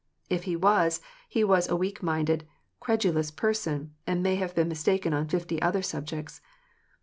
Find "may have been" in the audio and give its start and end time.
4.23-4.67